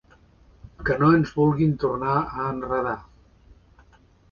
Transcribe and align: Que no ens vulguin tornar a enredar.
Que 0.87 0.95
no 1.03 1.09
ens 1.17 1.35
vulguin 1.41 1.77
tornar 1.85 2.17
a 2.23 2.49
enredar. 2.55 2.97